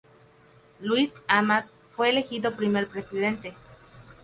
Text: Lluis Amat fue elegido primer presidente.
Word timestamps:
Lluis 0.79 1.13
Amat 1.27 1.67
fue 1.91 2.09
elegido 2.09 2.55
primer 2.55 2.87
presidente. 2.87 3.53